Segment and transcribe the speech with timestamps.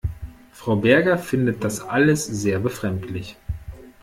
[0.51, 3.37] Frau Berger findet das alles sehr befremdlich.